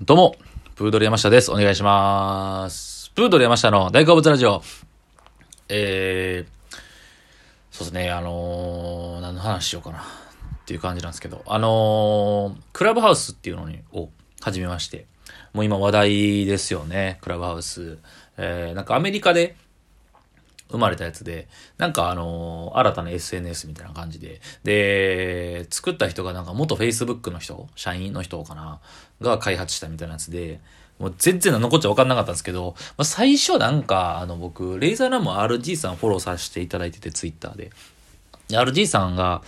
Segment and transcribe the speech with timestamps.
[0.00, 0.36] どうも、
[0.76, 1.50] プードル山下です。
[1.50, 3.10] お願いします。
[3.16, 4.62] プードル山下の大好物ラジオ。
[5.68, 6.76] えー、
[7.72, 10.02] そうですね、あのー、何の話しようかなっ
[10.66, 14.08] ていう感じなんですけど、あのー、クラブハウスっていうのに、を
[14.40, 15.06] 始めまして、
[15.52, 17.98] もう今話題ですよね、クラブハウス。
[18.36, 19.56] えー、なんかアメリカで、
[20.70, 21.48] 生まれたやつで、
[21.78, 28.80] なんかあのー新たな SNS みたいな感じで、で、作った人がなんか元 Facebook の人、社員の人かな、
[29.20, 30.60] が開発したみたいなやつで、
[30.98, 37.70] もう全然残っちゃ分かんなかったんですけど、まあ、最初なんか、あの僕、レイザーラム RG さんフォローさせていただいてて、Twitter で。
[38.48, 39.42] で RG さんが、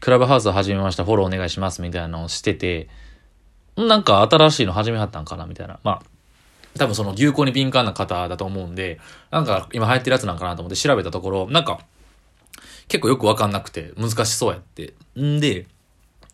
[0.00, 2.88] クラブハウスを始めました、フォローお願いします、みたいなのをしてて、
[3.76, 5.78] なんか新しいの始めはったんかな、みたいな。
[5.84, 6.02] まあ、
[6.78, 9.00] 多分その流行に敏感な方だと思うんで、
[9.30, 11.80] なんか今流行ってるやつなんかなと思って調べたところ、なんか
[12.88, 14.94] 結構よくわかんなくて難しそうやって。
[15.20, 15.66] んで、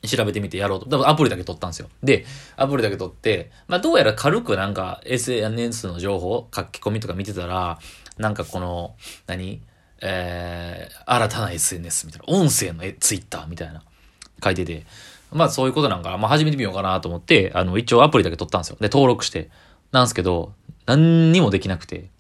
[0.07, 0.87] 調べてみてやろうと。
[0.87, 1.89] 多分アプリだけ取ったんですよ。
[2.03, 2.27] で、
[2.57, 7.79] アプリだけ取って、まあどうやら軽くなんか SNS の情報、書き込みとか見てたら、
[8.19, 8.95] なんかこの、
[9.27, 9.61] 何？
[10.07, 12.39] えー、新たな SNS みたいな。
[12.39, 13.83] 音声の Twitter みたいな。
[14.43, 14.85] 書いてて。
[15.33, 18.77] まあそういうことなんかな、まあ始めてみようかなと思って、あの一応アプリだけ取ったんですよ。
[18.81, 19.51] で、登録して。
[19.95, 20.53] なんですけど、
[20.87, 22.11] 何にもできなくて、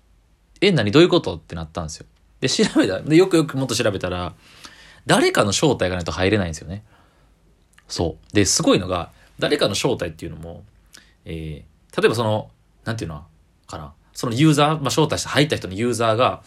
[0.60, 0.92] え、何？
[0.92, 1.34] どういうこと？
[1.34, 2.06] ってなったんですよ。
[2.40, 3.00] で、調べた。
[3.00, 4.32] で、よくよくもっと調べたら、
[5.06, 6.84] 誰かの招待がないと入れないんですよね。
[7.88, 8.34] そう。
[8.34, 10.62] で、すごいのが、誰かの招待っていうのも、
[11.24, 12.48] えー、例えばその、
[12.84, 13.24] なんていうの
[13.66, 13.92] かな。
[14.12, 16.44] そのユーザー、まあ、招待して入った人のユーザーが、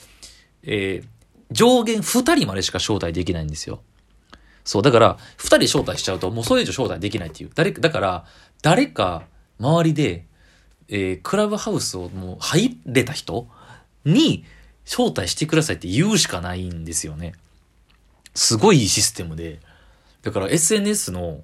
[0.64, 1.08] えー、
[1.52, 3.82] 上限2人までしか招待できないんですよ。
[4.64, 4.82] そう。
[4.82, 7.52] だから、2人招待しちゃうと、もうそれ以上招待できないっていう。
[7.54, 8.26] 誰か、だから、
[8.62, 9.24] 誰か、
[9.60, 10.26] 周りで、
[10.90, 13.48] えー、クラブハウスをもう入れた人
[14.06, 14.46] に
[14.86, 17.34] 招待してくださいって言うしかないんですよね。
[18.34, 19.60] すごいいいシステムで。
[20.22, 21.42] だから SNS の、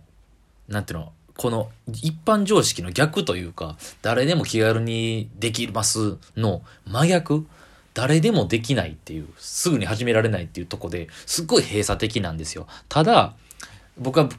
[0.67, 7.45] なんていうの、この一般常識の逆というか、誰でも気軽にできますの真逆
[7.93, 12.67] 誰でもできないっていう、すぐに始められないっていうとこで、すっごい閉鎖的なんですよ。
[12.89, 13.35] ただ、
[13.97, 14.29] 僕は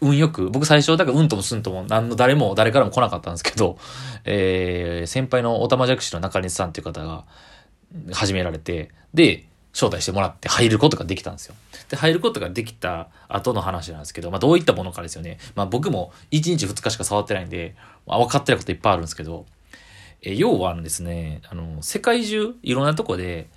[0.00, 3.78] 運よく、僕最初、だからうんともすんとも、何の誰も、誰からも来なかったんですけど、
[4.24, 7.24] えー、先輩のおたまじゃくしの中西さんっていう方が
[8.12, 11.54] 始められて、で、招待してもらって入ることができたんですよ。
[11.88, 15.38] で、入ることができた後の話なんですけど、まあどういったものかですよね。
[15.56, 17.74] まあ僕も1日2日しか触ってないんで、
[18.06, 19.46] まあ、分かってることいっぱいあるんですけど、
[20.22, 23.48] え要はですね、あの、世界中、いろんなとこで、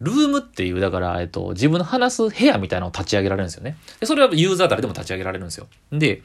[0.00, 3.76] ルームっていう、だから、えっと、自分の話す部屋みたいなのを立ち上げられるんですよね。
[4.00, 5.66] で、それはユーザー誰でも立ち上げられるんですよ。
[5.92, 6.22] で、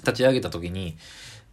[0.00, 0.96] 立ち上げた時に、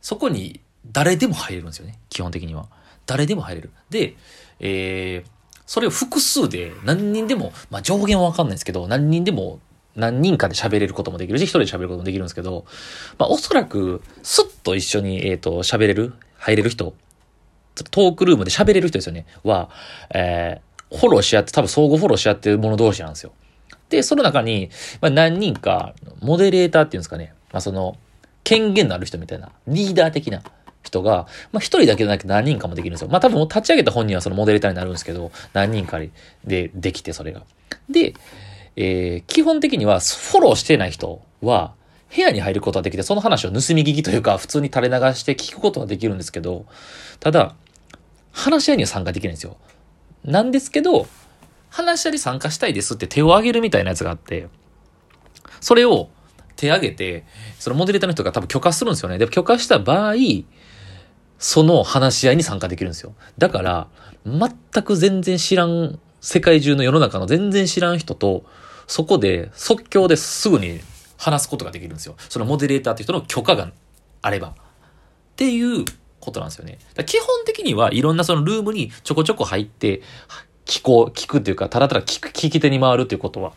[0.01, 0.59] そこに
[0.91, 1.97] 誰でも入れるんですよね。
[2.09, 2.67] 基本的には。
[3.05, 3.71] 誰でも入れる。
[3.89, 4.15] で、
[4.59, 5.29] えー、
[5.65, 9.59] それを複数で何人でも、まあ上限はわかんないですけど、何人でも
[9.95, 12.65] 何人かで喋れることもできるし、一人で喋ることもできるんですけど、
[13.17, 16.93] まあおそらく、スッと一緒に、えっ、と、喋れる、入れる人、
[17.91, 19.25] トークルームで喋れる人ですよね。
[19.43, 19.69] は、
[20.13, 23.31] えー、フォローし合って、多分相互フォローし合ってる者同士なんですよ。
[23.89, 24.69] で、その中に、
[25.01, 27.33] まあ、何人か、モデレーターっていうんですかね。
[27.51, 27.97] まあ、その、
[28.43, 30.41] 権限のある人みたいな、リーダー的な
[30.83, 33.09] 人が、まあ、一人だけじゃなくて何人かもできるんですよ。
[33.09, 35.99] まあ、多分立ち上げた本人はそのモデレーターになるんですけど、何人か
[36.45, 37.43] でできて、それが。
[37.89, 38.13] で、
[38.75, 41.73] えー、基本的には、フォローしてない人は、
[42.13, 46.65] 部屋に入ることができて、その話を盗み聞きというか、普通に垂れ流して聞くことができるんですけど、
[47.19, 47.55] ただ、
[48.31, 49.57] 話し合いには参加できないんですよ。
[50.25, 51.07] なんですけど、
[51.69, 54.47] 話し合いに参加したいですって手を挙げるみたいなやつがあって、
[55.61, 56.09] それを
[56.55, 57.25] 手挙げて、
[57.59, 59.17] そのモデレーターの人が多分許可するんですよね。
[59.17, 60.15] で、許可した場合、
[61.37, 63.13] その話し合いに参加できるんですよ。
[63.37, 63.87] だから、
[64.25, 68.45] 全く全然知らん、世界中の世の中の全然知らん人と、
[68.87, 70.79] そこで即興ですぐに
[71.17, 72.15] 話すことができるんですよ。
[72.29, 73.71] そのモデレーターって人の許可が
[74.21, 74.49] あれば。
[74.49, 74.53] っ
[75.35, 75.85] ていう
[76.19, 76.79] ことなんですよね。
[77.05, 80.01] 基本的にはいろんなそのルームにちょこちょこ入って、
[80.65, 83.53] 聞こう、聞くっていうか、ただただ聞く、聞き手に回るっていうことは、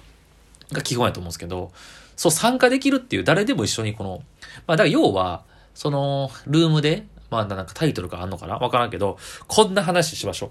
[0.73, 1.73] が基本やと思うんですけど、
[2.17, 4.23] そう参加できるっていう誰でも一緒にこの、
[4.67, 8.57] まあだから要は、その、ルームで、まあなんかタイトルがあんのかな？
[8.59, 10.51] わからんけど、こんな話しましょ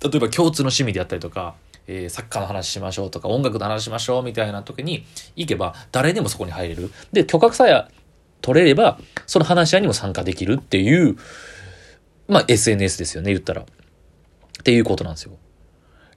[0.00, 0.08] う。
[0.08, 1.54] 例えば共通の趣味であったりとか、
[1.88, 5.06] えー、サッカーの話しましょうとか、音楽の話しましょうみたいな時に
[5.36, 6.92] 行けば、誰でもそこに入れる。
[7.12, 7.88] で、許可さえ
[8.40, 11.16] 取れれば、その話し合いにも参加できるっていう、
[12.28, 13.62] まあ SNS ですよね、言ったら。
[13.62, 13.64] っ
[14.64, 15.32] ていうことなんですよ。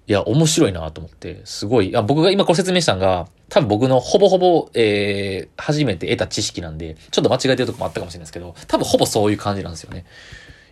[0.07, 10.05] いや、面白いなと思って、すごい、あ僕が今こう説明したのが、多分僕のほぼほぼ、えー、初めて得た知識なんで、ちょっと間違えてるとこもあったかもしれないですけど、多分ほぼそういう感じなんですよね。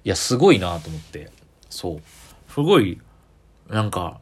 [0.03, 1.29] いや、すごいなと思って。
[1.69, 2.01] そう。
[2.51, 2.99] すごい、
[3.69, 4.19] なんか、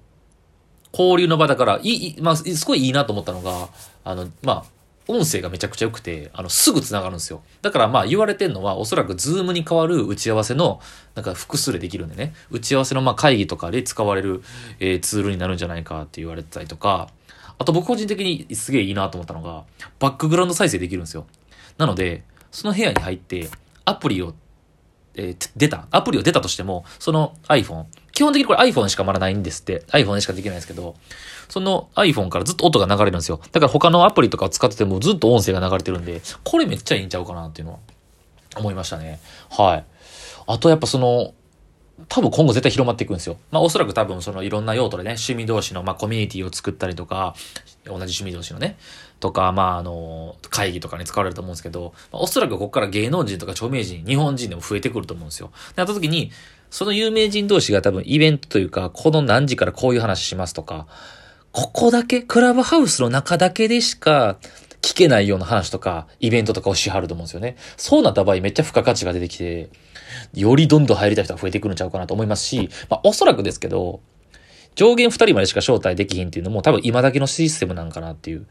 [0.91, 3.69] 交流の場だから、いいまあ、すごいいいなと思ったのが、
[4.03, 4.74] あの、まあ、
[5.07, 7.43] 音声がめちゃくちゃ良くて、あの、すぐ繋がるんですよ。
[7.61, 10.79] だからまあ言われてんのは、おそらく Zoom に代わる打ち合わせの、
[11.13, 14.41] なんか複数でできるんでね、打ち合わせのまあ会議とかで使われる、
[14.79, 17.09] えー、ツールになるんじゃないかって言われてたりとか、
[17.57, 19.63] あと僕個人的にすげえいいなと思ったのが、
[19.99, 21.25] バックグラウンド再生できるんですよ。
[21.77, 23.49] なので、その部屋に入って、
[23.85, 24.33] アプリを、
[25.13, 29.83] えー、出た、アプリを出たとしても、その iPhone、基本的にこれ iPhone しかまだないんですって。
[29.89, 30.95] iPhone でしかできないんですけど、
[31.49, 33.41] その iPhone からずっと音が流れるんですよ。
[33.51, 37.79] だから他のアプリとか使っててもずっと音声が流れてるんで、これめっちゃいいんちゃうかなっていうのは
[38.55, 39.19] 思いましたね。
[39.49, 39.85] はい。
[40.47, 41.33] あとやっぱその、
[42.09, 43.37] 多分今後絶対広まっていくんですよ。
[43.51, 47.35] まあおそらく多分そのいろんな用途でね、趣味同士のまあコミュニティを作ったりとか、
[47.83, 48.77] 同じ趣味同士のね、
[49.19, 55.51] とか、まああの、会議とかに使われると思うんですけど、まあ、おそらくここから芸能人とか著名人、日本人でも増えてくると思うんですよ。
[55.75, 56.31] で、あった時に、
[56.75, 60.87] その有名人同士が多分イベントというか、この何時からこういう話しますとか、
[61.53, 64.35] ここだけ、クラブハウスの中だけでしか
[64.81, 67.55] 聞けないような話とか、イベントとかをしはると思うんですよね。
[67.77, 69.69] そうなった場合めっちゃ付加価値が出てきて、
[70.33, 74.01] よりどんどん入りたい人が増えてくるんちゃうかなと思いますし、まあおそらくですけど、
[74.75, 78.47] 上限2人までしか招待できひんっていうのも多分今だけのシステムなんかなっていう。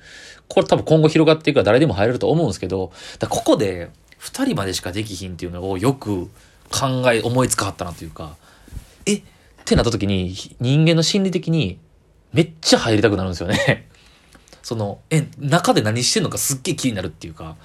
[0.49, 6.31] これ多分今後広がっていくから誰でも入れると思うんですけど、だここで2人までしかできひんっていうのをよく
[6.71, 8.37] 考え、思いつかはったなというか、
[9.07, 9.23] えっ
[9.65, 11.79] てなった時に人間の心理的に
[12.33, 13.89] めっちゃ入りたくなるんですよね
[14.63, 17.57] その、え、中で何してんのかすっげえ気になるっていうか、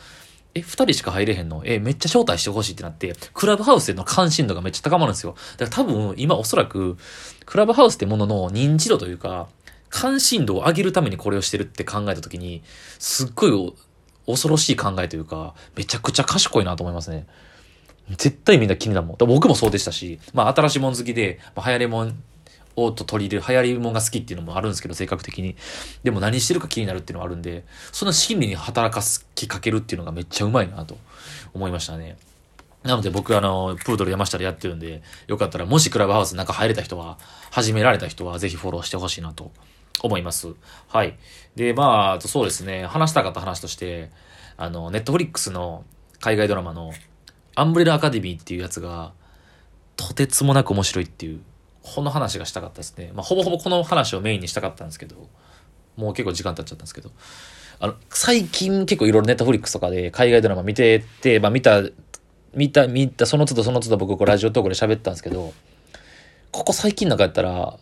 [0.54, 1.62] え、二人しか入れへんの？
[1.64, 5.36] え、めっちゃ招待してほしいってなって、クラブハウスでの関心度がめっちゃ高まるんですよ。
[5.58, 6.98] だから多分、今おそらく、
[7.46, 9.48] クラブハウスってものの認知度というか、
[9.90, 12.64] 関心度を上げるためにこれをしてるって考えた時に、
[12.98, 13.74] すっごい
[14.26, 17.28] 恐ろしい考えというか、めちゃくちゃ賢いなと思いますね。
[18.18, 19.18] 絶対みんな気になるもん。
[19.18, 22.24] 僕もそうでしたし、まあ新しいもん好きで、まあ、流行りもん
[22.76, 25.56] をと取り入れる、流行りもんが好きっていうのもあるんですけど、性格的に。
[26.04, 30.98] でも何してるか気になるっていうのはあるんで、その心理に働かすきかけるっていうのがめっちゃうまいなと
[31.54, 32.18] 思いましたね。
[32.84, 37.18] なので僕あの、プードル山下でやってるんで、よかったらもしクラブハウスの中入れた人は、
[37.52, 39.52] 始められた人はぜひフォローしてほしいなと
[40.02, 40.54] 思います。
[40.88, 41.18] はい。
[41.56, 44.12] で、まあ、そうですね、話したかった話として、
[44.56, 45.84] あの、ネットフリックスの
[46.20, 46.94] 海外ドラマの
[47.60, 49.12] アンブレラアカデミーっていうやつが、
[49.96, 51.42] とてつもなく面白いっていう
[51.84, 53.12] この話がしたかったですね。
[53.14, 55.28] まあ、ほぼほぼこの話をメインにしたかったんですけど、
[55.98, 57.12] もう結構時間経っちゃったんですけど、
[57.80, 61.82] あの、最近結構いろいろネットフリックスとかで海外ドラマ見てて、まあ見た、
[62.54, 65.54] 見た、見た、その都度その都度僕ラジオトークで喋ったんですけど、
[66.52, 67.78] ここ最近なんかやったら、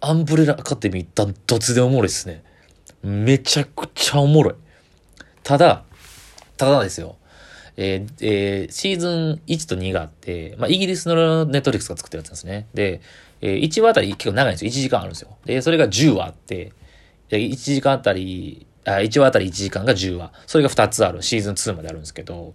[0.00, 2.44] アンブレラアカデミーダントツでおもろいですね。
[3.02, 4.54] めちゃくちゃおもろい。
[5.42, 5.84] ただ、
[6.56, 7.16] ただですよ。
[7.76, 12.66] えーえー、シーズン1と2があって、まあ、イギリスのネットリックスが作ってるやつですね。
[12.74, 13.00] で、
[13.40, 14.70] えー、1話あたり結構長いんですよ。
[14.70, 15.36] 1時間あるんですよ。
[15.44, 16.72] で、それが10話あって、
[17.30, 20.32] 1時間あたり、あ、1話あたり1時間が10話。
[20.46, 21.22] それが2つある。
[21.22, 22.54] シーズン2まであるんですけど、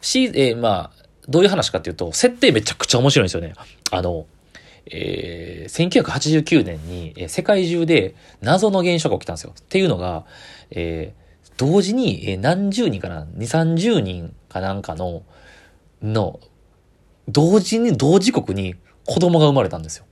[0.00, 3.52] シー、えー、まあ、どういう話かっていうと、設定めちゃくちゃ面白いんですよね。
[3.90, 4.26] あの、
[4.86, 9.54] えー、1989年に、えー、世界中で謎の現象が起きたんですよ。
[9.58, 10.24] っていうのが、
[10.70, 11.19] えー、
[11.60, 15.24] 同時に、え、何十人かな ?2、30人かなんかの、
[16.02, 16.40] の、
[17.28, 20.06] 同時に、同時刻に子供が生まれたんですよ。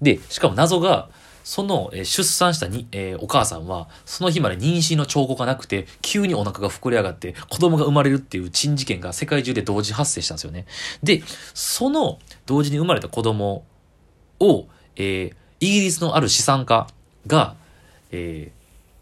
[0.00, 1.10] で、しかも謎が、
[1.44, 10.64] その、え出産したに、え、お母さんは、その日まで妊娠の兆候がなくて、急にお腹が膨れ上がって、子供が生まれるっていう珍事件が世界中で同時発生したんですよね。
[11.02, 11.22] で、
[11.52, 13.66] その同時に生まれた子供
[14.38, 14.64] を、
[14.96, 16.86] えー、イギリスのある資産家
[17.26, 17.54] が、
[18.12, 18.59] えー、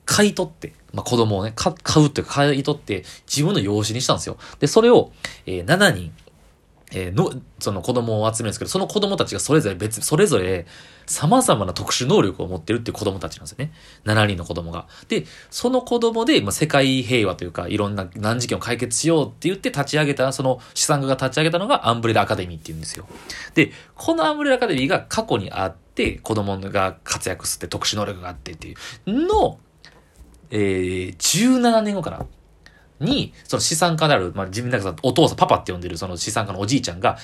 [0.09, 1.71] 買い取って、まあ、子供をね、買
[2.03, 4.39] うっていうか買い取って、自分の養子にしたんですよ。
[4.59, 5.13] で、それを、
[5.45, 6.13] えー、7人、
[6.93, 10.65] えー、の、その子供を集めるんですけど、その子供たちがそれぞれ別、それぞれ
[11.05, 13.73] 様々な特殊能力を持ってるっていう子供たちなんですよね。
[14.07, 14.87] 7人の子供が。
[15.09, 23.07] で、その子供で、まあ、世界平和というか、いろんな難事件を解決しようって言って立ち上げた、その資産家が立ち上げたのがアンブレラアカデミーっていうんですよ。
[23.53, 28.75] で、このアンブレラアカデミーが過去にあって、子供が活躍すって特殊能力があってってい
[29.07, 29.59] うの、
[30.51, 32.27] えー、17年後かな？
[33.01, 37.17] に、その資産家である、まあ、自分だけお父さん、パパって呼んでるその資産家のおじいちゃんが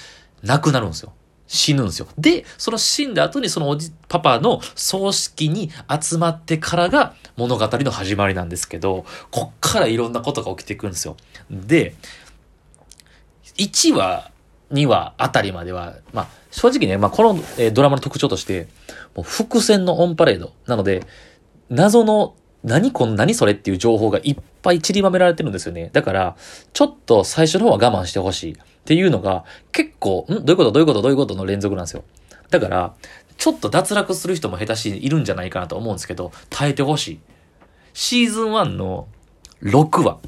[0.43, 1.13] 亡くなるんですよ。
[1.47, 2.07] 死ぬんですよ。
[2.17, 11.17] で、その死んだ後にそのおじ、パパの葬式に集まってからが物語の始まりなんですけど、こっからいろんなことが起きていくんですよ。
[11.51, 11.95] で、
[13.57, 14.31] 1話、
[14.73, 18.69] 2話あたりまでは、まあ、正直ね、まあ、この、えー、ドラマの特徴として、
[19.15, 20.53] もう伏線のオンパレード。
[20.67, 21.07] なので、
[21.69, 25.91] 謎の何この何それっていう情報がいっぱい散りばめられてるんですよね。
[25.93, 26.37] だから、
[26.73, 30.35] ちょっと最初の方は我慢してほしいっていうのが結構、ん？
[30.35, 30.73] どういうこと？
[30.73, 31.03] どういうこと？
[31.03, 31.35] どういうこと？
[31.35, 32.03] の連続なんですよ。
[32.51, 32.95] だから、
[33.37, 37.21] ちょっと脱落する人も下手しいるんじゃないかなと思うんですけど、耐えてほしい。
[37.93, 39.09] シーズン1の
[39.63, 40.19] 6話。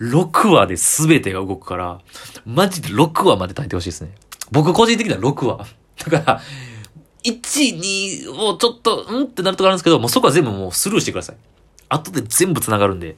[0.00, 2.00] 6話で全てが動くから、
[2.44, 4.12] マジで6話まで耐えてほしいですね。
[4.50, 5.66] 僕個人的には6話。
[6.10, 6.40] だから、
[7.24, 11.36] 1、2をちょっと、んってなるとこあるんですけど、もうそこは全部もうスルーしてください。
[11.88, 13.16] 後で全部繋がるんで。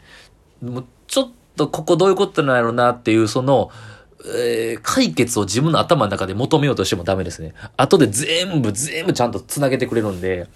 [0.63, 3.71] もうちょっとここどういうことなんやろうなっていう、その、
[4.27, 7.55] えー解決を自分の頭の中で求めようとしてもダメですね。
[7.77, 10.49] 後で全部、全部ちゃんと繋げてくれるんで、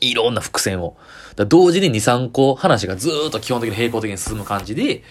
[0.00, 0.96] いろんな伏線を。
[1.36, 5.02] だ同時に2、3個話がずっと基本的に平行的に進む感じで、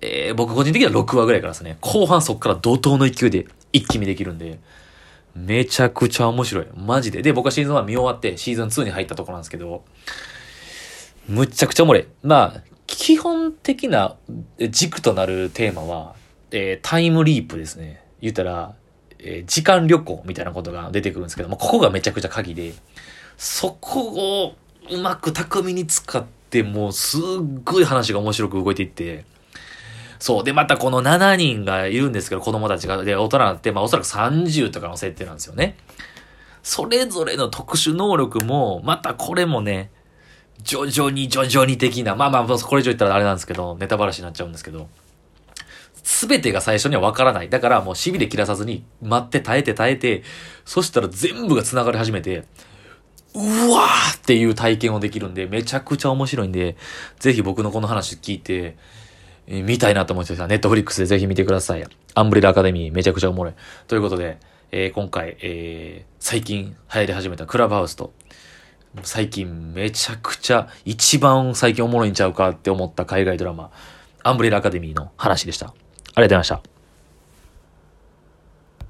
[0.00, 4.60] えー僕個人的には6話ぐらいからですね、後半そっから怒涛の勢いで一気見できるんで、
[5.34, 6.66] めちゃくちゃ面白い。
[6.76, 7.22] マジで。
[7.22, 9.84] で、僕はシーズン1見終わってシーズン2に入ったところなんですけど、
[11.28, 12.06] むっちゃくちゃおもい。
[12.22, 14.16] まあ、基本的な
[14.58, 16.14] 軸となるテーマは、
[16.50, 18.04] えータイムリープですね。
[18.20, 18.74] 言ったら、
[19.18, 22.74] えー時間旅行みたいなことが出てくるんですけども、ここがめちゃくちゃ鍵で、
[23.38, 24.54] そこを
[24.90, 27.20] うまく巧みに使って、もうすっ
[27.64, 29.24] ごい話が面白く動いていって、
[30.22, 30.44] そう。
[30.44, 35.76] で、またこの7人がいるんですけど、子供たちが、で、大人になって、まあおそらく30とかの設定なんですよね。
[36.62, 39.90] それぞれの特殊能力も、またこれもね、
[40.62, 44.86] 徐々に徐々に的な、まあまあ、これ以上言ったらあれなんですけど、ネタバラシになっちゃうんですけど、
[46.04, 47.48] すべてが最初にはわからない。
[47.48, 50.22] だからもう痺れ切らさずに、待って耐えて耐えて、
[50.64, 52.44] そしたら全部が繋がり始めて、
[53.34, 53.40] う
[53.72, 56.76] わーっていう体験をできるんで、めちゃくちゃ面白いんで、
[57.18, 58.76] ぜひ僕のこの話聞いて、
[59.46, 61.84] えー見たいなと思ってた、ネットフリックスでぜひ見てください。
[62.14, 63.54] アンブレラアカデミーめちゃくちゃおもろい。
[63.88, 64.38] ということで、
[64.70, 68.12] えー今回、えー最近流行り始めたクラブハウスと、
[69.02, 73.70] 最近めちゃくちゃ一番最近おもろいんちゃうかって思った海外ドラマ、
[74.22, 75.66] アンブレラアカデミーの話でした。
[75.66, 76.71] ありがとうございました。